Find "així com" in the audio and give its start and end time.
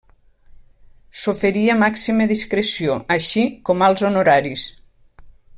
3.19-3.87